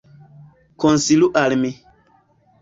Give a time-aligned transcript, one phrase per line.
[0.83, 1.71] Konsilu al mi.